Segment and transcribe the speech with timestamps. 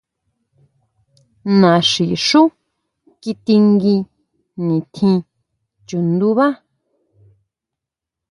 [1.59, 2.41] Naxí xú
[3.21, 3.97] kitingui
[4.65, 5.15] nitjín
[5.87, 6.47] chundubá.